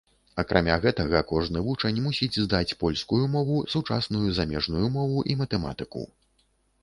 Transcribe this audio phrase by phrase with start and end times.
[0.41, 6.01] Акрамя гэтага кожны вучань мусіць здаць польскую мову, сучасную замежную мову і матэматыку.